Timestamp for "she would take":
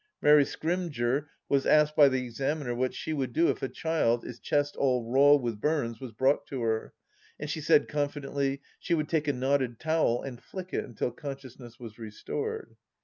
8.79-9.27